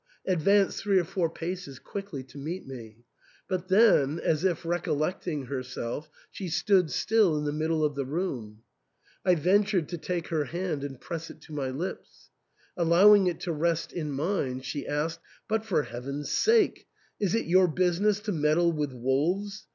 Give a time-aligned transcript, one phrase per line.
[0.27, 3.03] "ad vanced three or four paces quickly to meet me;
[3.47, 8.63] but then, as if recollecting herself, she stood still in the middle of the room.
[9.23, 12.31] I ventured to take her hand and press it to my lips.
[12.75, 16.87] Allowing it to rest, in mine, she asked," But, for Heaven's sake!
[17.19, 19.67] is it your business to meddle with wolves